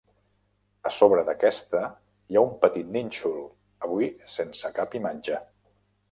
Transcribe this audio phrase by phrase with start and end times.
[0.89, 1.81] A sobre d'aquesta
[2.31, 3.37] hi ha un petit nínxol,
[3.89, 5.43] avui sense cap imatge.